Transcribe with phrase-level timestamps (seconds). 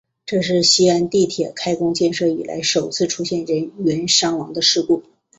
[0.25, 5.03] 这是西安地铁开工建设以来首次出现人员伤亡的事故。